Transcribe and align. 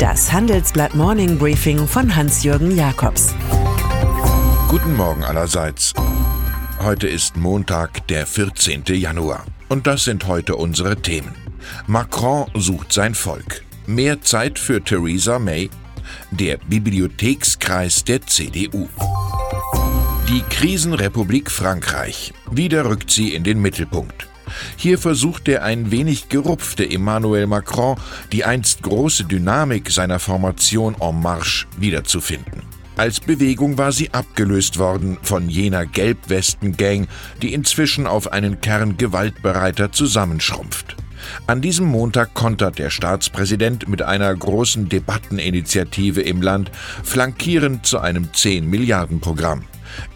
Das 0.00 0.32
Handelsblatt 0.32 0.94
Morning 0.94 1.36
Briefing 1.36 1.86
von 1.86 2.16
Hans-Jürgen 2.16 2.74
Jakobs. 2.74 3.34
Guten 4.66 4.96
Morgen 4.96 5.22
allerseits. 5.24 5.92
Heute 6.82 7.06
ist 7.06 7.36
Montag, 7.36 8.08
der 8.08 8.26
14. 8.26 8.84
Januar. 8.94 9.44
Und 9.68 9.86
das 9.86 10.04
sind 10.04 10.26
heute 10.26 10.56
unsere 10.56 10.96
Themen. 10.96 11.34
Macron 11.86 12.46
sucht 12.54 12.94
sein 12.94 13.14
Volk. 13.14 13.62
Mehr 13.86 14.22
Zeit 14.22 14.58
für 14.58 14.82
Theresa 14.82 15.38
May. 15.38 15.68
Der 16.30 16.56
Bibliothekskreis 16.56 18.02
der 18.02 18.22
CDU. 18.22 18.88
Die 20.30 20.40
Krisenrepublik 20.48 21.50
Frankreich. 21.50 22.32
Wieder 22.50 22.86
rückt 22.86 23.10
sie 23.10 23.34
in 23.34 23.44
den 23.44 23.60
Mittelpunkt. 23.60 24.29
Hier 24.76 24.98
versucht 24.98 25.46
der 25.46 25.62
ein 25.62 25.90
wenig 25.90 26.28
gerupfte 26.28 26.88
Emmanuel 26.88 27.46
Macron, 27.46 27.96
die 28.32 28.44
einst 28.44 28.82
große 28.82 29.24
Dynamik 29.24 29.90
seiner 29.90 30.18
Formation 30.18 30.96
En 31.00 31.20
Marche 31.20 31.66
wiederzufinden. 31.78 32.62
Als 32.96 33.20
Bewegung 33.20 33.78
war 33.78 33.92
sie 33.92 34.12
abgelöst 34.12 34.78
worden 34.78 35.16
von 35.22 35.48
jener 35.48 35.86
Gelbwesten-Gang, 35.86 37.08
die 37.40 37.54
inzwischen 37.54 38.06
auf 38.06 38.30
einen 38.32 38.60
Kern 38.60 38.98
gewaltbereiter 38.98 39.90
zusammenschrumpft. 39.90 40.96
An 41.46 41.60
diesem 41.60 41.86
Montag 41.86 42.34
kontert 42.34 42.78
der 42.78 42.90
Staatspräsident 42.90 43.88
mit 43.88 44.02
einer 44.02 44.34
großen 44.34 44.88
Debatteninitiative 44.88 46.22
im 46.22 46.42
Land, 46.42 46.70
flankierend 47.02 47.86
zu 47.86 47.98
einem 47.98 48.28
10-Milliarden-Programm. 48.34 49.64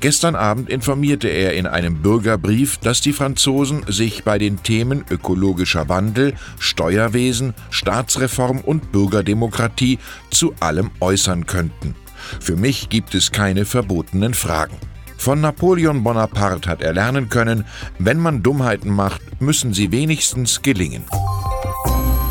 Gestern 0.00 0.36
Abend 0.36 0.68
informierte 0.70 1.28
er 1.28 1.54
in 1.54 1.66
einem 1.66 2.00
Bürgerbrief, 2.00 2.78
dass 2.78 3.00
die 3.00 3.12
Franzosen 3.12 3.84
sich 3.88 4.24
bei 4.24 4.38
den 4.38 4.62
Themen 4.62 5.04
ökologischer 5.10 5.88
Wandel, 5.88 6.34
Steuerwesen, 6.58 7.54
Staatsreform 7.70 8.60
und 8.60 8.92
Bürgerdemokratie 8.92 9.98
zu 10.30 10.54
allem 10.60 10.90
äußern 11.00 11.46
könnten. 11.46 11.96
Für 12.40 12.56
mich 12.56 12.88
gibt 12.88 13.14
es 13.14 13.32
keine 13.32 13.64
verbotenen 13.64 14.34
Fragen. 14.34 14.76
Von 15.16 15.40
Napoleon 15.40 16.02
Bonaparte 16.02 16.68
hat 16.68 16.82
er 16.82 16.92
lernen 16.92 17.28
können, 17.28 17.64
wenn 17.98 18.18
man 18.18 18.42
Dummheiten 18.42 18.90
macht, 18.90 19.20
müssen 19.40 19.72
sie 19.72 19.90
wenigstens 19.92 20.62
gelingen. 20.62 21.04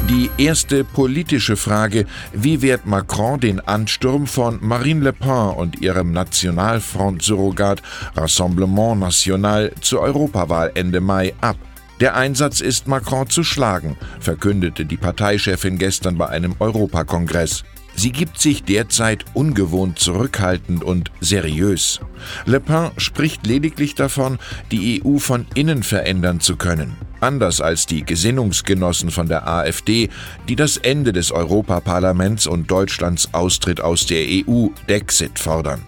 Die 0.09 0.29
erste 0.37 0.83
politische 0.83 1.55
Frage, 1.55 2.05
wie 2.33 2.61
wehrt 2.61 2.85
Macron 2.85 3.39
den 3.39 3.59
Ansturm 3.61 4.27
von 4.27 4.59
Marine 4.61 5.01
Le 5.01 5.13
Pen 5.13 5.55
und 5.55 5.81
ihrem 5.81 6.11
Nationalfront-Surrogat 6.11 7.81
Rassemblement 8.15 8.99
National 8.99 9.71
zur 9.81 10.01
Europawahl 10.01 10.71
Ende 10.75 10.99
Mai 10.99 11.33
ab? 11.41 11.55
Der 11.99 12.15
Einsatz 12.15 12.59
ist 12.59 12.87
Macron 12.87 13.29
zu 13.29 13.43
schlagen, 13.43 13.95
verkündete 14.19 14.85
die 14.85 14.97
Parteichefin 14.97 15.77
gestern 15.77 16.17
bei 16.17 16.27
einem 16.27 16.55
Europakongress. 16.59 17.63
Sie 17.95 18.11
gibt 18.11 18.39
sich 18.39 18.63
derzeit 18.63 19.25
ungewohnt 19.33 19.99
zurückhaltend 19.99 20.83
und 20.83 21.11
seriös. 21.19 21.99
Le 22.45 22.59
Pen 22.59 22.91
spricht 22.97 23.45
lediglich 23.45 23.95
davon, 23.95 24.39
die 24.71 25.03
EU 25.03 25.17
von 25.17 25.45
innen 25.55 25.83
verändern 25.83 26.39
zu 26.39 26.55
können. 26.55 26.95
Anders 27.19 27.61
als 27.61 27.85
die 27.85 28.03
Gesinnungsgenossen 28.03 29.11
von 29.11 29.27
der 29.27 29.47
AfD, 29.47 30.09
die 30.49 30.55
das 30.55 30.77
Ende 30.77 31.13
des 31.13 31.31
Europaparlaments 31.31 32.47
und 32.47 32.69
Deutschlands 32.69 33.33
Austritt 33.33 33.79
aus 33.79 34.05
der 34.05 34.25
EU, 34.27 34.67
Dexit, 34.89 35.39
fordern. 35.39 35.83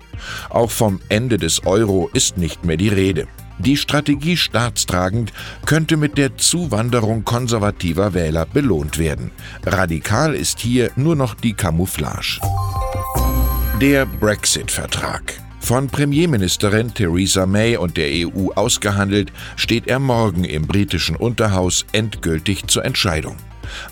Auch 0.49 0.71
vom 0.71 1.01
Ende 1.09 1.37
des 1.37 1.65
Euro 1.65 2.09
ist 2.13 2.37
nicht 2.37 2.63
mehr 2.63 2.77
die 2.77 2.89
Rede. 2.89 3.27
Die 3.57 3.77
Strategie 3.77 4.35
staatstragend 4.35 5.31
könnte 5.65 5.97
mit 5.97 6.17
der 6.17 6.37
Zuwanderung 6.37 7.23
konservativer 7.23 8.13
Wähler 8.13 8.45
belohnt 8.45 8.97
werden. 8.97 9.31
Radikal 9.65 10.35
ist 10.35 10.59
hier 10.59 10.91
nur 10.95 11.15
noch 11.15 11.35
die 11.35 11.53
Camouflage. 11.53 12.41
Der 13.81 14.05
Brexit-Vertrag. 14.05 15.41
Von 15.59 15.87
Premierministerin 15.87 16.93
Theresa 16.93 17.45
May 17.45 17.75
und 17.77 17.97
der 17.97 18.27
EU 18.27 18.51
ausgehandelt, 18.53 19.31
steht 19.55 19.87
er 19.87 19.99
morgen 19.99 20.43
im 20.43 20.67
britischen 20.67 21.15
Unterhaus 21.15 21.85
endgültig 21.91 22.67
zur 22.67 22.85
Entscheidung. 22.85 23.35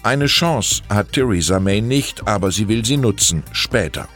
Eine 0.04 0.28
Chance 0.28 0.84
hat 0.88 1.14
Theresa 1.14 1.60
May 1.60 1.82
nicht, 1.82 2.28
aber 2.28 2.52
sie 2.52 2.68
will 2.68 2.86
sie 2.86 2.98
nutzen, 2.98 3.44
später, 3.54 4.08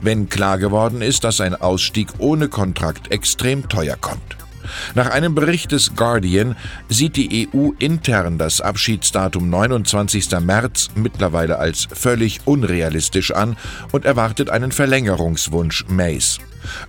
wenn 0.00 0.28
klar 0.28 0.58
geworden 0.58 1.00
ist, 1.00 1.24
dass 1.24 1.40
ein 1.40 1.54
Ausstieg 1.54 2.08
ohne 2.18 2.48
Kontrakt 2.48 3.10
extrem 3.10 3.68
teuer 3.68 3.96
kommt. 3.96 4.36
Nach 4.94 5.10
einem 5.10 5.34
Bericht 5.34 5.72
des 5.72 5.94
Guardian 5.94 6.56
sieht 6.88 7.16
die 7.16 7.48
EU 7.52 7.70
intern 7.78 8.38
das 8.38 8.60
Abschiedsdatum 8.60 9.48
29. 9.50 10.40
März 10.40 10.88
mittlerweile 10.94 11.58
als 11.58 11.88
völlig 11.92 12.40
unrealistisch 12.44 13.32
an 13.32 13.56
und 13.92 14.04
erwartet 14.04 14.50
einen 14.50 14.72
Verlängerungswunsch 14.72 15.86
Mays. 15.88 16.38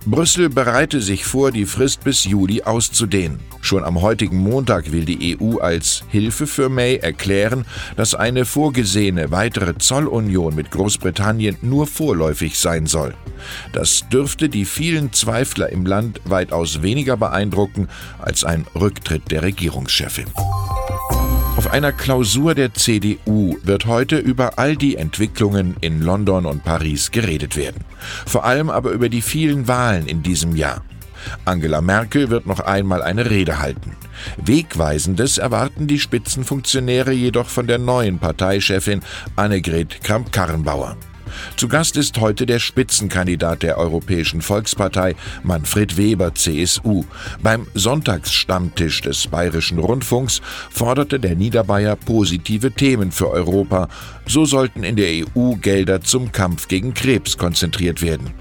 Brüssel 0.06 0.48
bereite 0.48 1.00
sich 1.00 1.24
vor, 1.24 1.52
die 1.52 1.66
Frist 1.66 2.04
bis 2.04 2.24
Juli 2.24 2.62
auszudehnen. 2.62 3.40
Schon 3.60 3.84
am 3.84 4.00
heutigen 4.00 4.38
Montag 4.38 4.92
will 4.92 5.04
die 5.04 5.38
EU 5.40 5.58
als 5.58 6.04
Hilfe 6.08 6.46
für 6.46 6.68
May 6.68 6.96
erklären, 6.96 7.64
dass 7.96 8.14
eine 8.14 8.44
vorgesehene 8.44 9.30
weitere 9.30 9.76
Zollunion 9.76 10.54
mit 10.54 10.70
Großbritannien 10.70 11.56
nur 11.62 11.86
vorläufig 11.86 12.58
sein 12.58 12.86
soll. 12.86 13.14
Das 13.72 14.04
dürfte 14.10 14.48
die 14.48 14.64
vielen 14.64 15.12
Zweifler 15.12 15.70
im 15.70 15.86
Land 15.86 16.20
weitaus 16.24 16.82
weniger 16.82 17.16
beeindrucken 17.16 17.67
als 18.18 18.44
ein 18.44 18.66
Rücktritt 18.74 19.30
der 19.30 19.42
Regierungschefin. 19.42 20.26
Auf 21.56 21.72
einer 21.72 21.90
Klausur 21.90 22.54
der 22.54 22.72
CDU 22.74 23.56
wird 23.64 23.86
heute 23.86 24.16
über 24.16 24.58
all 24.58 24.76
die 24.76 24.96
Entwicklungen 24.96 25.76
in 25.80 26.02
London 26.02 26.46
und 26.46 26.62
Paris 26.62 27.10
geredet 27.10 27.56
werden. 27.56 27.84
Vor 28.26 28.44
allem 28.44 28.70
aber 28.70 28.92
über 28.92 29.08
die 29.08 29.22
vielen 29.22 29.66
Wahlen 29.66 30.06
in 30.06 30.22
diesem 30.22 30.54
Jahr. 30.54 30.82
Angela 31.44 31.80
Merkel 31.80 32.30
wird 32.30 32.46
noch 32.46 32.60
einmal 32.60 33.02
eine 33.02 33.28
Rede 33.28 33.58
halten. 33.58 33.96
Wegweisendes 34.36 35.38
erwarten 35.38 35.86
die 35.86 35.98
Spitzenfunktionäre 35.98 37.12
jedoch 37.12 37.48
von 37.48 37.66
der 37.66 37.78
neuen 37.78 38.18
Parteichefin 38.18 39.00
Annegret 39.36 40.02
Kramp-Karrenbauer. 40.02 40.96
Zu 41.56 41.68
Gast 41.68 41.96
ist 41.96 42.18
heute 42.18 42.46
der 42.46 42.58
Spitzenkandidat 42.58 43.62
der 43.62 43.78
Europäischen 43.78 44.42
Volkspartei, 44.42 45.14
Manfred 45.42 45.96
Weber, 45.96 46.34
CSU. 46.34 47.04
Beim 47.42 47.66
Sonntagsstammtisch 47.74 49.00
des 49.02 49.26
Bayerischen 49.26 49.78
Rundfunks 49.78 50.40
forderte 50.70 51.20
der 51.20 51.34
Niederbayer 51.34 51.96
positive 51.96 52.72
Themen 52.72 53.12
für 53.12 53.30
Europa. 53.30 53.88
So 54.26 54.44
sollten 54.44 54.84
in 54.84 54.96
der 54.96 55.26
EU 55.26 55.54
Gelder 55.54 56.02
zum 56.02 56.32
Kampf 56.32 56.68
gegen 56.68 56.94
Krebs 56.94 57.36
konzentriert 57.36 58.02
werden. 58.02 58.32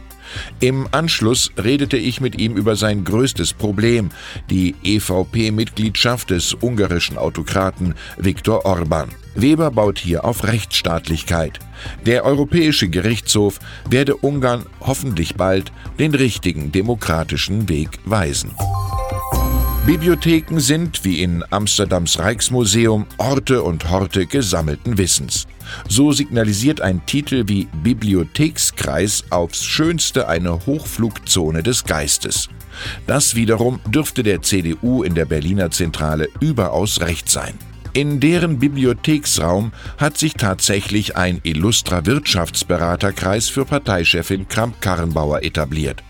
Im 0.59 0.87
Anschluss 0.91 1.51
redete 1.57 1.97
ich 1.97 2.21
mit 2.21 2.39
ihm 2.39 2.55
über 2.55 2.75
sein 2.75 3.03
größtes 3.03 3.53
Problem, 3.53 4.09
die 4.49 4.75
EVP-Mitgliedschaft 4.83 6.29
des 6.29 6.53
ungarischen 6.53 7.17
Autokraten 7.17 7.95
Viktor 8.17 8.65
Orban. 8.65 9.09
Weber 9.35 9.69
baut 9.71 9.99
hier 9.99 10.25
auf 10.25 10.43
Rechtsstaatlichkeit. 10.43 11.59
Der 12.05 12.25
Europäische 12.25 12.89
Gerichtshof 12.89 13.59
werde 13.87 14.17
Ungarn 14.17 14.65
hoffentlich 14.79 15.35
bald 15.35 15.71
den 15.99 16.15
richtigen 16.15 16.71
demokratischen 16.71 17.69
Weg 17.69 17.99
weisen. 18.05 18.51
Bibliotheken 19.87 20.59
sind, 20.59 21.05
wie 21.05 21.23
in 21.23 21.45
Amsterdams 21.49 22.19
Rijksmuseum, 22.19 23.05
Orte 23.17 23.63
und 23.63 23.89
Horte 23.89 24.25
gesammelten 24.25 24.97
Wissens. 24.97 25.47
So 25.87 26.11
signalisiert 26.11 26.81
ein 26.81 27.05
Titel 27.05 27.45
wie 27.47 27.69
Bibliothekskreis 27.83 29.23
aufs 29.29 29.63
Schönste 29.63 30.27
eine 30.27 30.65
Hochflugzone 30.65 31.63
des 31.63 31.85
Geistes. 31.85 32.49
Das 33.07 33.35
wiederum 33.35 33.79
dürfte 33.87 34.23
der 34.23 34.41
CDU 34.41 35.03
in 35.03 35.15
der 35.15 35.23
Berliner 35.23 35.71
Zentrale 35.71 36.27
überaus 36.41 36.99
recht 36.99 37.29
sein. 37.29 37.53
In 37.93 38.19
deren 38.19 38.59
Bibliotheksraum 38.59 39.71
hat 39.97 40.17
sich 40.17 40.33
tatsächlich 40.33 41.15
ein 41.15 41.39
illustrer 41.43 42.05
Wirtschaftsberaterkreis 42.05 43.47
für 43.47 43.63
Parteichefin 43.63 44.49
Kramp-Karrenbauer 44.49 45.43
etabliert. 45.43 46.03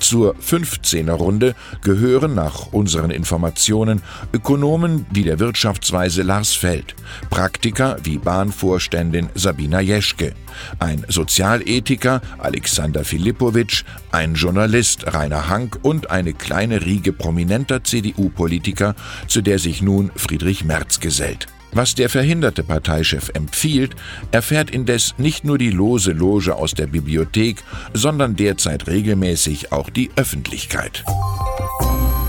Zur 0.00 0.34
15er 0.36 1.12
Runde 1.12 1.54
gehören 1.82 2.34
nach 2.34 2.72
unseren 2.72 3.10
Informationen 3.10 4.02
Ökonomen 4.32 5.06
wie 5.10 5.22
der 5.22 5.38
Wirtschaftsweise 5.38 6.22
Lars 6.22 6.54
Feld, 6.54 6.94
Praktiker 7.30 7.96
wie 8.02 8.18
Bahnvorständin 8.18 9.28
Sabina 9.34 9.80
Jeschke, 9.80 10.34
ein 10.78 11.04
Sozialethiker 11.08 12.20
Alexander 12.38 13.04
Filipowitsch, 13.04 13.84
ein 14.12 14.34
Journalist 14.34 15.12
Rainer 15.12 15.48
Hank 15.48 15.78
und 15.82 16.10
eine 16.10 16.32
kleine 16.32 16.84
Riege 16.84 17.12
prominenter 17.12 17.84
CDU-Politiker, 17.84 18.94
zu 19.26 19.42
der 19.42 19.58
sich 19.58 19.82
nun 19.82 20.10
Friedrich 20.16 20.64
Merz 20.64 21.00
gesellt. 21.00 21.46
Was 21.74 21.96
der 21.96 22.08
verhinderte 22.08 22.62
Parteichef 22.62 23.30
empfiehlt, 23.34 23.96
erfährt 24.30 24.70
indes 24.70 25.14
nicht 25.18 25.44
nur 25.44 25.58
die 25.58 25.70
lose 25.70 26.12
Loge 26.12 26.54
aus 26.54 26.72
der 26.72 26.86
Bibliothek, 26.86 27.62
sondern 27.92 28.36
derzeit 28.36 28.86
regelmäßig 28.86 29.72
auch 29.72 29.90
die 29.90 30.10
Öffentlichkeit. 30.14 31.04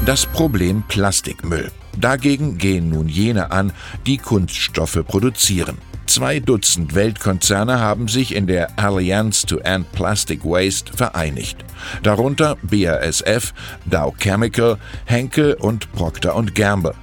Das 0.05 0.25
Problem 0.25 0.83
Plastikmüll. 0.87 1.71
Dagegen 1.97 2.57
gehen 2.57 2.89
nun 2.89 3.07
jene 3.07 3.51
an, 3.51 3.71
die 4.05 4.17
Kunststoffe 4.17 5.03
produzieren. 5.07 5.77
Zwei 6.07 6.39
Dutzend 6.39 6.93
Weltkonzerne 6.93 7.79
haben 7.79 8.07
sich 8.07 8.35
in 8.35 8.47
der 8.47 8.79
Alliance 8.79 9.45
to 9.45 9.57
End 9.57 9.91
Plastic 9.91 10.43
Waste 10.43 10.93
vereinigt. 10.95 11.57
Darunter 12.03 12.57
BASF, 12.61 13.53
Dow 13.85 14.13
Chemical, 14.17 14.77
Henkel 15.05 15.53
und 15.55 15.91
Procter 15.93 16.41
Gamble. 16.53 16.93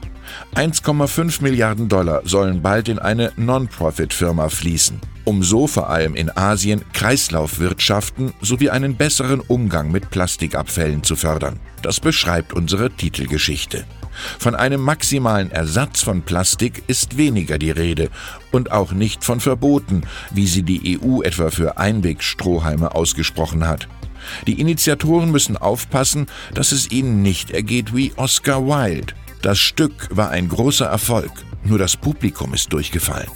1,5 0.54 1.42
Milliarden 1.42 1.88
Dollar 1.88 2.22
sollen 2.24 2.62
bald 2.62 2.88
in 2.88 2.98
eine 2.98 3.32
Non-Profit-Firma 3.36 4.48
fließen, 4.48 5.00
um 5.24 5.42
so 5.42 5.66
vor 5.66 5.90
allem 5.90 6.14
in 6.14 6.36
Asien 6.36 6.82
Kreislaufwirtschaften 6.92 8.32
sowie 8.40 8.70
einen 8.70 8.96
besseren 8.96 9.40
Umgang 9.40 9.90
mit 9.90 10.10
Plastikabfällen 10.10 11.02
zu 11.02 11.16
fördern. 11.16 11.60
Das 11.82 12.00
beschreibt 12.00 12.52
unsere 12.52 12.90
Titelgeschichte. 12.90 13.84
Von 14.38 14.54
einem 14.54 14.80
maximalen 14.80 15.50
Ersatz 15.50 16.02
von 16.02 16.22
Plastik 16.22 16.82
ist 16.86 17.16
weniger 17.16 17.58
die 17.58 17.70
Rede 17.70 18.10
und 18.50 18.70
auch 18.70 18.92
nicht 18.92 19.24
von 19.24 19.40
Verboten, 19.40 20.02
wie 20.30 20.46
sie 20.46 20.62
die 20.62 21.00
EU 21.00 21.22
etwa 21.22 21.50
für 21.50 21.78
Einwegstrohhalme 21.78 22.94
ausgesprochen 22.94 23.66
hat. 23.66 23.88
Die 24.46 24.60
Initiatoren 24.60 25.30
müssen 25.30 25.56
aufpassen, 25.56 26.26
dass 26.54 26.72
es 26.72 26.90
ihnen 26.90 27.22
nicht 27.22 27.50
ergeht 27.50 27.94
wie 27.94 28.12
Oscar 28.16 28.66
Wilde. 28.66 29.14
Das 29.42 29.58
Stück 29.58 30.08
war 30.12 30.30
ein 30.30 30.48
großer 30.48 30.86
Erfolg, 30.86 31.32
nur 31.64 31.76
das 31.76 31.96
Publikum 31.96 32.54
ist 32.54 32.72
durchgefallen. 32.72 33.26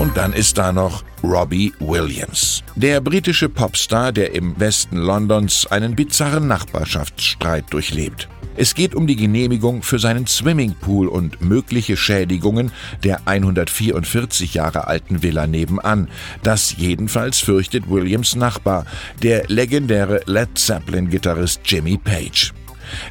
Und 0.00 0.16
dann 0.16 0.32
ist 0.32 0.58
da 0.58 0.72
noch 0.72 1.04
Robbie 1.22 1.72
Williams, 1.78 2.64
der 2.74 3.00
britische 3.00 3.48
Popstar, 3.48 4.10
der 4.10 4.34
im 4.34 4.58
Westen 4.58 4.96
Londons 4.96 5.66
einen 5.66 5.94
bizarren 5.94 6.48
Nachbarschaftsstreit 6.48 7.72
durchlebt. 7.72 8.28
Es 8.56 8.74
geht 8.74 8.96
um 8.96 9.06
die 9.06 9.14
Genehmigung 9.14 9.82
für 9.82 10.00
seinen 10.00 10.26
Swimmingpool 10.26 11.06
und 11.06 11.40
mögliche 11.40 11.96
Schädigungen 11.96 12.72
der 13.04 13.20
144 13.26 14.54
Jahre 14.54 14.88
alten 14.88 15.22
Villa 15.22 15.46
nebenan. 15.46 16.08
Das 16.42 16.76
jedenfalls 16.76 17.38
fürchtet 17.38 17.88
Williams 17.88 18.34
Nachbar, 18.34 18.84
der 19.22 19.44
legendäre 19.46 20.22
Led 20.26 20.58
Zeppelin-Gitarrist 20.58 21.60
Jimmy 21.64 21.96
Page. 21.98 22.52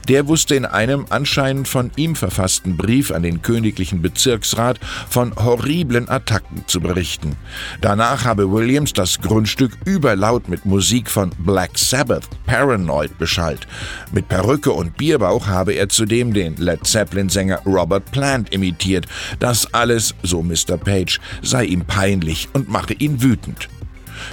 Der 0.07 0.28
wusste 0.28 0.56
in 0.56 0.66
einem 0.66 1.06
anscheinend 1.10 1.68
von 1.68 1.92
ihm 1.95 2.16
verfassten 2.16 2.78
Brief 2.78 3.12
an 3.12 3.24
den 3.24 3.42
königlichen 3.42 4.01
Bezirksrat 4.01 4.80
von 5.10 5.36
horriblen 5.36 6.10
Attacken 6.10 6.63
zu 6.68 6.81
berichten. 6.81 7.36
Danach 7.81 8.25
habe 8.25 8.51
Williams 8.51 8.94
das 8.94 9.19
Grundstück 9.19 9.78
überlaut 9.86 10.50
mit 10.50 10.66
Musik 10.66 11.10
von 11.10 11.31
Black 11.39 11.78
Sabbath, 11.78 12.28
Paranoid, 12.45 13.18
beschallt. 13.18 13.68
Mit 14.12 14.28
Perücke 14.28 14.72
und 14.72 14.98
Bierbauch 14.98 15.48
habe 15.48 15.74
er 15.74 15.89
zudem 15.89 16.34
den 16.34 16.56
Led 16.57 16.86
Zeppelin-Sänger 16.86 17.62
Robert 17.66 18.12
Plant 18.12 18.54
imitiert. 18.54 19.06
Das 19.39 19.74
alles, 19.74 20.16
so 20.24 20.44
Mr. 20.44 20.77
Page, 20.77 21.19
sei 21.42 21.66
ihm 21.66 21.86
peinlich 21.86 22.50
und 22.54 22.69
mache 22.69 22.94
ihn 22.94 23.22
wütend. 23.22 23.69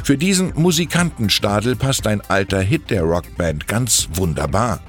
Für 0.03 0.17
diesen 0.17 0.53
Musikantenstadel 0.55 1.77
passt 1.77 2.07
ein 2.07 2.21
alter 2.29 2.61
Hit 2.61 2.91
der 2.91 3.03
Rockband 3.03 3.67
ganz 3.67 4.09
wunderbar. 4.15 4.81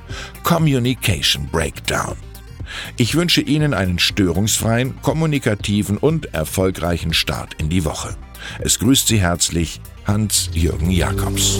Communication 0.43 1.47
Breakdown. 1.51 2.15
Ich 2.97 3.15
wünsche 3.15 3.41
Ihnen 3.41 3.73
einen 3.73 3.99
störungsfreien, 3.99 5.01
kommunikativen 5.01 5.97
und 5.97 6.33
erfolgreichen 6.33 7.13
Start 7.13 7.55
in 7.55 7.69
die 7.69 7.85
Woche. 7.85 8.15
Es 8.59 8.79
grüßt 8.79 9.07
Sie 9.07 9.19
herzlich 9.19 9.81
Hans-Jürgen 10.05 10.91
Jakobs. 10.91 11.59